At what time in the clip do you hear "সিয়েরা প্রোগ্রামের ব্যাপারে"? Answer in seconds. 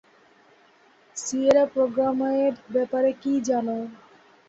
1.17-3.09